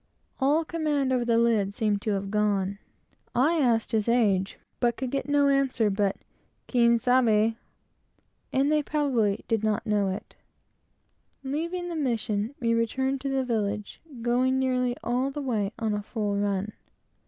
[0.39, 2.79] All command over the lid seemed to have gone.
[3.35, 6.17] I asked his age, but could get no answer but
[6.67, 7.53] "Quien sabe?"
[8.51, 10.37] and they probably did not know the age.
[11.43, 16.35] Leaving the mission, we returned to village, going nearly all the way on a full
[16.35, 16.73] run.